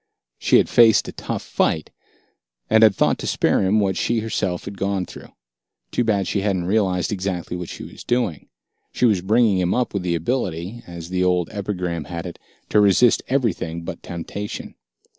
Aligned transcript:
She 0.39 0.57
had 0.57 0.67
faced 0.67 1.07
a 1.07 1.11
tough 1.11 1.43
fight, 1.43 1.91
and 2.71 2.81
had 2.81 2.95
thought 2.95 3.19
to 3.19 3.27
spare 3.27 3.61
him 3.61 3.79
what 3.79 3.95
she 3.95 4.17
herself 4.21 4.65
had 4.65 4.75
gone 4.75 5.05
through. 5.05 5.27
Too 5.91 6.03
bad 6.03 6.25
she 6.27 6.41
hadn't 6.41 6.63
realized 6.65 7.11
exactly 7.11 7.55
what 7.55 7.69
she 7.69 7.83
was 7.83 8.03
doing. 8.03 8.49
She 8.91 9.05
was 9.05 9.21
bringing 9.21 9.59
him 9.59 9.75
up 9.75 9.93
with 9.93 10.01
the 10.01 10.15
ability, 10.15 10.81
as 10.87 11.09
the 11.09 11.23
old 11.23 11.51
epigram 11.51 12.05
had 12.05 12.25
it, 12.25 12.39
to 12.69 12.81
resist 12.81 13.21
everything 13.27 13.83
but 13.83 14.01
temptation. 14.01 14.73